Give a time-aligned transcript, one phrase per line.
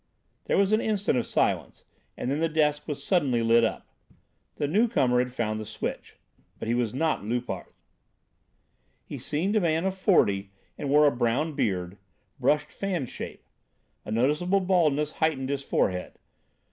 [0.45, 1.85] There was an instant of silence,
[2.17, 3.85] and then the desk was suddenly lit up.
[4.55, 6.15] The new comer had found the switch.
[6.57, 7.71] But he was not Loupart.
[9.05, 11.99] He seemed a man of forty and wore a brown beard,
[12.39, 13.43] brushed fan shape;
[14.03, 16.13] a noticeable baldness heightened his forehead.